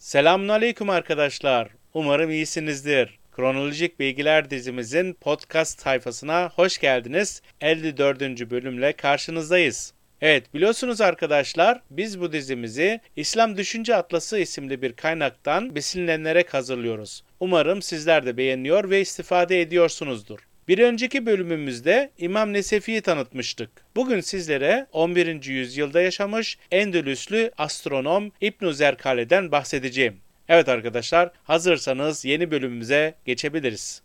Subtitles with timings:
[0.00, 1.68] Selamünaleyküm arkadaşlar.
[1.94, 3.18] Umarım iyisinizdir.
[3.32, 7.42] Kronolojik Bilgiler dizimizin podcast sayfasına hoş geldiniz.
[7.60, 8.20] 54.
[8.50, 9.94] bölümle karşınızdayız.
[10.20, 17.24] Evet biliyorsunuz arkadaşlar biz bu dizimizi İslam Düşünce Atlası isimli bir kaynaktan besinlenerek hazırlıyoruz.
[17.40, 20.49] Umarım sizler de beğeniyor ve istifade ediyorsunuzdur.
[20.70, 23.70] Bir önceki bölümümüzde İmam Nesefi'yi tanıtmıştık.
[23.96, 25.44] Bugün sizlere 11.
[25.44, 30.16] yüzyılda yaşamış Endülüslü astronom İbn Zerkale'den bahsedeceğim.
[30.48, 34.02] Evet arkadaşlar, hazırsanız yeni bölümümüze geçebiliriz.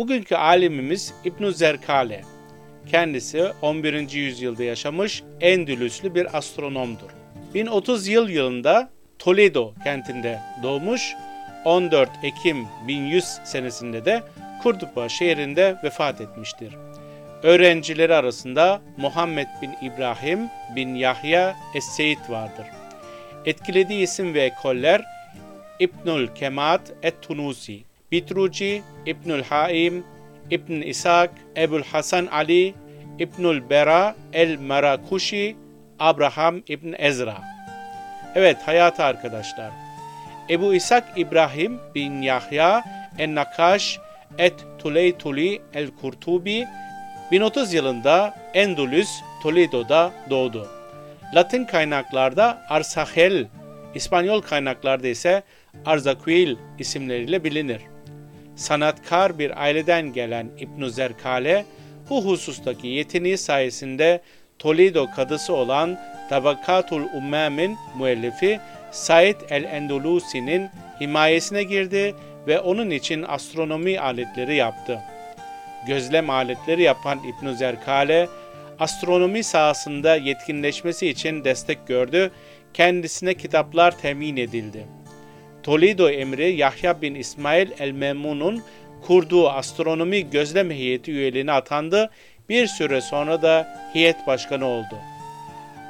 [0.00, 2.24] Bugünkü alimimiz İbn Zerkale.
[2.90, 4.10] Kendisi 11.
[4.10, 7.10] yüzyılda yaşamış Endülüslü bir astronomdur.
[7.54, 11.12] 1030 yıl yılında Toledo kentinde doğmuş.
[11.64, 14.22] 14 Ekim 1100 senesinde de
[14.62, 16.76] Kurduba şehrinde vefat etmiştir.
[17.42, 22.66] Öğrencileri arasında Muhammed bin İbrahim bin Yahya Es-Seyit vardır.
[23.46, 25.04] Etkilediği isim ve ekoller
[25.80, 30.04] İbnül Kemat et-Tunusi, Bitruci, İbnül Haim,
[30.50, 32.74] İbn İshak, Ebul Hasan Ali,
[33.18, 35.56] İbnül Bera el-Marakuşi,
[35.98, 37.36] Abraham İbn Ezra.
[38.34, 39.70] Evet hayatı arkadaşlar.
[40.50, 42.84] Ebu İshak İbrahim bin Yahya
[43.18, 43.98] en-Nakaş
[44.38, 46.66] et Tuleytuli el-Kurtubi
[47.32, 49.10] 1030 yılında Endülüs,
[49.42, 50.68] Toledo'da doğdu.
[51.34, 53.46] Latin kaynaklarda Arsahel,
[53.94, 55.42] İspanyol kaynaklarda ise
[55.86, 57.89] Arzaquil isimleriyle bilinir
[58.56, 61.64] sanatkar bir aileden gelen İbn Zerkale
[62.10, 64.20] bu husustaki yeteneği sayesinde
[64.58, 65.98] Toledo kadısı olan
[66.28, 68.60] Tabakatul Ummem'in müellifi
[68.90, 70.68] Said el-Endulusi'nin
[71.00, 72.14] himayesine girdi
[72.46, 75.00] ve onun için astronomi aletleri yaptı.
[75.86, 78.28] Gözlem aletleri yapan İbn Zerkale,
[78.78, 82.30] astronomi sahasında yetkinleşmesi için destek gördü,
[82.74, 84.86] kendisine kitaplar temin edildi.
[85.62, 88.62] Toledo emri Yahya bin İsmail el-Memun'un
[89.06, 92.10] kurduğu astronomi gözlem heyeti üyeliğine atandı.
[92.48, 94.98] Bir süre sonra da heyet başkanı oldu.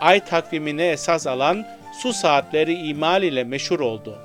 [0.00, 1.66] Ay takvimine esas alan
[2.02, 4.18] su saatleri imal ile meşhur oldu.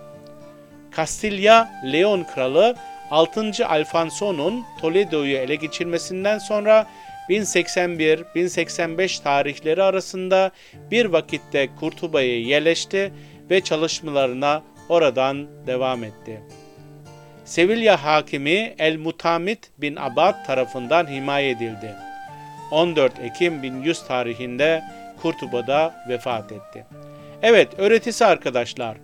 [0.91, 2.75] Kastilya Leon kralı
[3.11, 3.67] 6.
[3.67, 6.87] Alfonso'nun Toledo'yu ele geçirmesinden sonra
[7.29, 10.51] 1081-1085 tarihleri arasında
[10.91, 13.13] bir vakitte Kurtuba'ya yerleşti
[13.49, 16.41] ve çalışmalarına oradan devam etti.
[17.45, 21.95] Sevilla hakimi El-Mutamit bin Abad tarafından himaye edildi.
[22.71, 24.83] 14 Ekim 1100 tarihinde
[25.21, 26.85] Kurtuba'da vefat etti.
[27.41, 28.97] Evet, öğretisi arkadaşlar.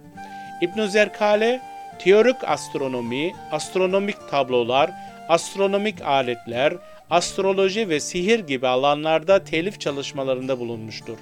[0.61, 1.61] İbn Zerkale
[1.99, 4.91] teorik astronomi, astronomik tablolar,
[5.29, 6.73] astronomik aletler,
[7.09, 11.17] astroloji ve sihir gibi alanlarda telif çalışmalarında bulunmuştur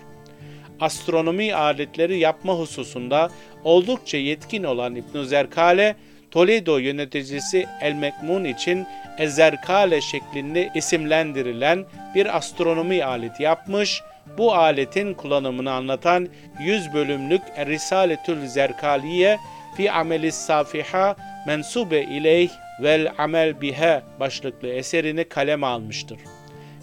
[0.82, 3.30] astronomi aletleri yapma hususunda
[3.64, 5.96] oldukça yetkin olan İbn Zerkale,
[6.32, 11.86] Toledo yöneticisi El-Mekmun için Ezerkale şeklinde isimlendirilen
[12.16, 14.02] bir astronomi aleti yapmış,
[14.38, 16.28] bu aletin kullanımını anlatan
[16.60, 19.38] 100 bölümlük Risaletül Zerkaliye
[19.78, 21.16] fi amelis safiha
[21.48, 22.50] mensube ileyh
[22.82, 26.18] vel amel bihe başlıklı eserini kaleme almıştır.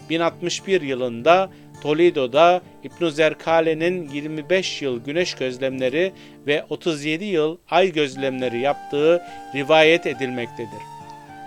[0.09, 1.49] 1061 yılında
[1.81, 6.11] Toledo'da İbn Zerkale'nin 25 yıl güneş gözlemleri
[6.47, 9.23] ve 37 yıl ay gözlemleri yaptığı
[9.55, 10.79] rivayet edilmektedir.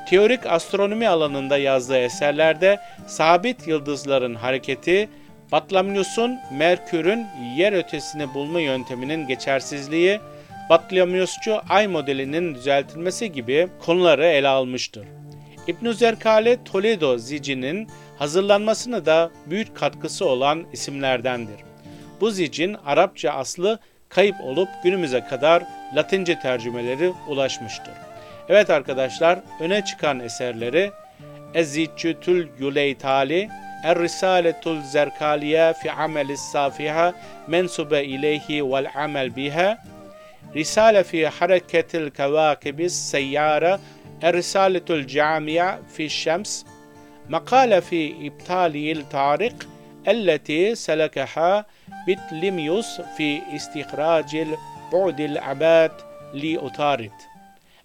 [0.09, 5.09] Teorik astronomi alanında yazdığı eserlerde sabit yıldızların hareketi,
[5.53, 10.21] Batlamyus'un Merkür'ün yer ötesini bulma yönteminin geçersizliği,
[10.71, 15.07] Batlamyusçu ay modelinin düzeltilmesi gibi konuları ele almıştır.
[15.69, 21.57] İbn Zerkale Toledo zicinin hazırlanmasına da büyük katkısı olan isimlerdendir.
[22.21, 23.79] Bu zicin Arapça aslı
[24.09, 25.63] kayıp olup günümüze kadar
[25.97, 27.95] Latince tercümeleri ulaşmıştır.
[28.49, 30.91] Evet arkadaşlar öne çıkan eserleri
[31.55, 33.49] Ezzicütül Yuleytali,
[33.85, 37.13] Er-Risaletul Zerkaliye fi amelis safiha
[37.47, 39.79] mensube ileyhi vel amel biha,
[40.55, 43.81] Risale fi hareketil kevakibis seyyara,
[44.23, 46.65] Risaletül Camia fi Şems
[47.29, 49.53] makale fi iptaliyil tarik
[50.07, 51.67] elleti selekaha
[52.07, 54.49] bitlimyus fi istihracil
[54.93, 56.01] bu'dil abad
[56.35, 57.13] li utarit.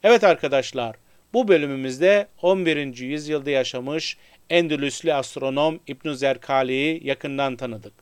[0.04, 0.96] Evet arkadaşlar,
[1.34, 2.98] bu bölümümüzde 11.
[2.98, 4.18] yüzyılda yaşamış
[4.50, 7.94] Endülüslü astronom İbn Zerkali'yi yakından tanıdık.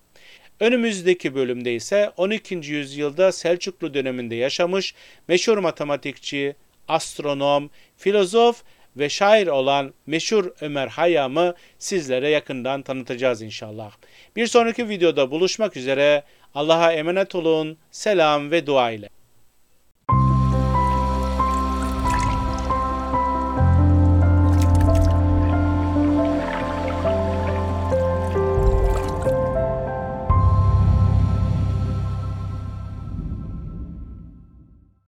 [0.60, 2.56] Önümüzdeki bölümde ise 12.
[2.56, 4.96] yüzyılda Selçuklu döneminde yaşamış
[5.28, 6.56] meşhur matematikçi,
[6.88, 8.64] astronom, filozof
[8.98, 13.92] ve şair olan meşhur Ömer Hayyam'ı sizlere yakından tanıtacağız inşallah.
[14.36, 16.24] Bir sonraki videoda buluşmak üzere.
[16.56, 17.78] Allah'a emanet olun.
[17.92, 19.10] Selam ve dua ile.